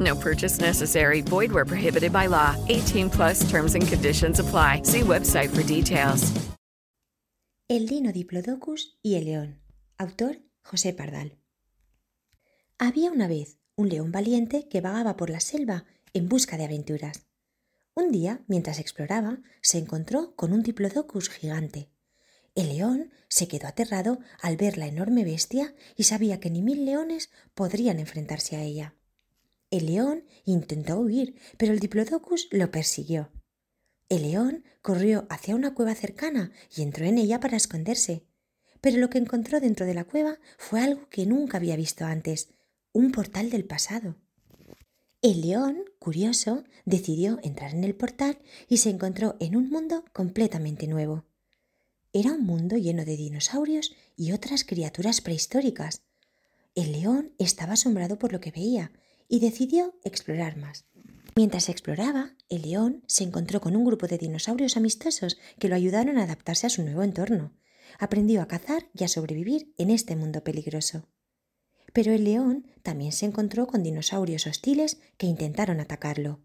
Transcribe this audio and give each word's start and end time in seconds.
No 0.00 0.16
purchase 0.16 0.60
necessary. 0.60 1.20
Void 1.20 1.52
where 1.52 1.66
prohibited 1.66 2.12
by 2.12 2.26
law. 2.26 2.56
18 2.68 3.10
plus 3.10 3.48
terms 3.50 3.74
and 3.74 3.86
conditions 3.86 4.40
apply. 4.40 4.82
See 4.84 5.02
website 5.02 5.50
for 5.50 5.62
details. 5.62 6.32
El 7.68 7.86
Dino 7.86 8.12
Diplodocus 8.12 8.98
y 9.02 9.14
el 9.14 9.24
León. 9.24 9.60
Autor 9.96 10.42
José 10.62 10.92
Pardal. 10.92 11.38
Había 12.78 13.10
una 13.10 13.28
vez 13.28 13.58
un 13.76 13.88
león 13.88 14.12
valiente 14.12 14.68
que 14.68 14.80
vagaba 14.80 15.16
por 15.16 15.30
la 15.30 15.40
selva 15.40 15.84
en 16.12 16.28
busca 16.28 16.56
de 16.56 16.64
aventuras. 16.64 17.26
Un 17.94 18.10
día, 18.10 18.42
mientras 18.48 18.80
exploraba, 18.80 19.38
se 19.62 19.78
encontró 19.78 20.34
con 20.34 20.52
un 20.52 20.62
diplodocus 20.62 21.28
gigante. 21.28 21.90
El 22.54 22.68
león 22.68 23.12
se 23.28 23.48
quedó 23.48 23.68
aterrado 23.68 24.18
al 24.42 24.56
ver 24.56 24.78
la 24.78 24.86
enorme 24.86 25.24
bestia 25.24 25.74
y 25.96 26.04
sabía 26.04 26.40
que 26.40 26.50
ni 26.50 26.62
mil 26.62 26.84
leones 26.84 27.30
podrían 27.54 27.98
enfrentarse 27.98 28.56
a 28.56 28.62
ella. 28.62 28.94
El 29.74 29.86
león 29.86 30.22
intentó 30.44 31.00
huir, 31.00 31.34
pero 31.56 31.72
el 31.72 31.80
diplodocus 31.80 32.46
lo 32.52 32.70
persiguió. 32.70 33.32
El 34.08 34.22
león 34.22 34.62
corrió 34.82 35.26
hacia 35.30 35.56
una 35.56 35.74
cueva 35.74 35.96
cercana 35.96 36.52
y 36.76 36.82
entró 36.82 37.06
en 37.06 37.18
ella 37.18 37.40
para 37.40 37.56
esconderse. 37.56 38.24
Pero 38.80 38.98
lo 38.98 39.10
que 39.10 39.18
encontró 39.18 39.58
dentro 39.58 39.84
de 39.84 39.94
la 39.94 40.04
cueva 40.04 40.38
fue 40.58 40.80
algo 40.80 41.08
que 41.08 41.26
nunca 41.26 41.56
había 41.56 41.74
visto 41.74 42.04
antes, 42.04 42.50
un 42.92 43.10
portal 43.10 43.50
del 43.50 43.64
pasado. 43.64 44.14
El 45.22 45.40
león, 45.40 45.82
curioso, 45.98 46.62
decidió 46.84 47.40
entrar 47.42 47.74
en 47.74 47.82
el 47.82 47.96
portal 47.96 48.38
y 48.68 48.76
se 48.76 48.90
encontró 48.90 49.34
en 49.40 49.56
un 49.56 49.70
mundo 49.70 50.04
completamente 50.12 50.86
nuevo. 50.86 51.24
Era 52.12 52.34
un 52.34 52.44
mundo 52.44 52.76
lleno 52.76 53.04
de 53.04 53.16
dinosaurios 53.16 53.92
y 54.16 54.30
otras 54.30 54.62
criaturas 54.62 55.20
prehistóricas. 55.20 56.04
El 56.76 56.92
león 56.92 57.34
estaba 57.40 57.72
asombrado 57.72 58.20
por 58.20 58.32
lo 58.32 58.38
que 58.38 58.52
veía 58.52 58.92
y 59.28 59.40
decidió 59.40 59.94
explorar 60.04 60.56
más. 60.56 60.86
Mientras 61.36 61.68
exploraba, 61.68 62.36
el 62.48 62.62
león 62.62 63.02
se 63.06 63.24
encontró 63.24 63.60
con 63.60 63.74
un 63.74 63.84
grupo 63.84 64.06
de 64.06 64.18
dinosaurios 64.18 64.76
amistosos 64.76 65.36
que 65.58 65.68
lo 65.68 65.74
ayudaron 65.74 66.18
a 66.18 66.24
adaptarse 66.24 66.66
a 66.66 66.70
su 66.70 66.82
nuevo 66.82 67.02
entorno. 67.02 67.52
Aprendió 67.98 68.40
a 68.40 68.48
cazar 68.48 68.88
y 68.94 69.04
a 69.04 69.08
sobrevivir 69.08 69.74
en 69.76 69.90
este 69.90 70.14
mundo 70.14 70.44
peligroso. 70.44 71.08
Pero 71.92 72.12
el 72.12 72.24
león 72.24 72.66
también 72.82 73.12
se 73.12 73.26
encontró 73.26 73.66
con 73.66 73.82
dinosaurios 73.82 74.46
hostiles 74.46 74.98
que 75.16 75.26
intentaron 75.26 75.80
atacarlo. 75.80 76.40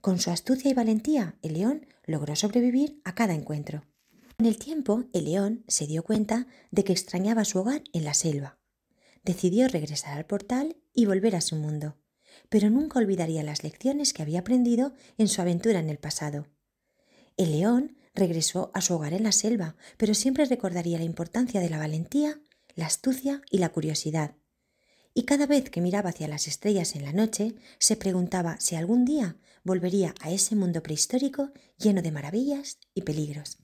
Con 0.00 0.18
su 0.18 0.30
astucia 0.30 0.70
y 0.70 0.74
valentía, 0.74 1.38
el 1.42 1.54
león 1.54 1.86
logró 2.04 2.36
sobrevivir 2.36 3.00
a 3.04 3.14
cada 3.14 3.34
encuentro. 3.34 3.84
Con 4.36 4.46
el 4.46 4.58
tiempo, 4.58 5.04
el 5.12 5.26
león 5.26 5.64
se 5.68 5.86
dio 5.86 6.02
cuenta 6.02 6.46
de 6.70 6.84
que 6.84 6.92
extrañaba 6.92 7.44
su 7.44 7.60
hogar 7.60 7.82
en 7.92 8.04
la 8.04 8.12
selva. 8.12 8.58
Decidió 9.22 9.68
regresar 9.68 10.16
al 10.18 10.26
portal 10.26 10.76
y 10.92 11.06
volver 11.06 11.36
a 11.36 11.40
su 11.40 11.56
mundo, 11.56 11.96
pero 12.48 12.70
nunca 12.70 12.98
olvidaría 12.98 13.42
las 13.42 13.62
lecciones 13.62 14.12
que 14.12 14.22
había 14.22 14.40
aprendido 14.40 14.94
en 15.16 15.28
su 15.28 15.40
aventura 15.40 15.78
en 15.78 15.88
el 15.88 15.98
pasado. 15.98 16.48
El 17.36 17.52
león 17.52 17.96
regresó 18.14 18.70
a 18.74 18.80
su 18.80 18.94
hogar 18.94 19.14
en 19.14 19.22
la 19.22 19.32
selva, 19.32 19.76
pero 19.96 20.14
siempre 20.14 20.44
recordaría 20.44 20.98
la 20.98 21.04
importancia 21.04 21.60
de 21.60 21.70
la 21.70 21.78
valentía, 21.78 22.40
la 22.74 22.86
astucia 22.86 23.42
y 23.50 23.58
la 23.58 23.70
curiosidad. 23.70 24.36
Y 25.14 25.22
cada 25.22 25.46
vez 25.46 25.70
que 25.70 25.80
miraba 25.80 26.10
hacia 26.10 26.28
las 26.28 26.48
estrellas 26.48 26.96
en 26.96 27.04
la 27.04 27.12
noche, 27.12 27.54
se 27.78 27.96
preguntaba 27.96 28.58
si 28.60 28.76
algún 28.76 29.04
día 29.04 29.36
volvería 29.62 30.14
a 30.20 30.30
ese 30.30 30.56
mundo 30.56 30.82
prehistórico 30.82 31.52
lleno 31.78 32.02
de 32.02 32.12
maravillas 32.12 32.78
y 32.94 33.02
peligros. 33.02 33.61